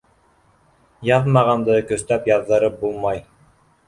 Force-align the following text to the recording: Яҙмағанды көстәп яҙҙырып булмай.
Яҙмағанды 1.09 1.75
көстәп 1.91 2.25
яҙҙырып 2.31 2.81
булмай. 2.81 3.21